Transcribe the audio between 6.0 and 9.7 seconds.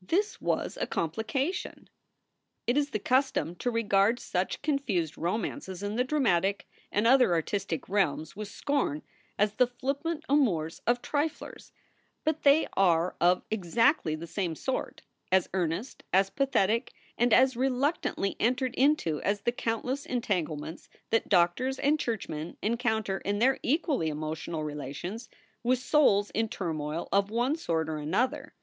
dramatic and other artistic realms with scorn as the